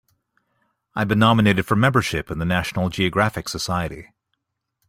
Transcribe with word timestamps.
I've 0.95 1.07
been 1.09 1.19
nominated 1.19 1.67
for 1.67 1.75
membership 1.75 2.31
in 2.31 2.39
the 2.39 2.45
National 2.45 2.89
Geographic 2.89 3.47
Society. 3.47 4.09